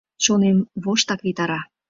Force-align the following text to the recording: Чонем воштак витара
Чонем 0.23 0.57
воштак 0.83 1.19
витара 1.25 1.61